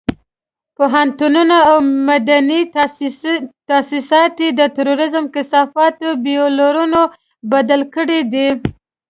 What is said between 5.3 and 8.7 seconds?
کثافاتو بيولرونو بدل کړي دي.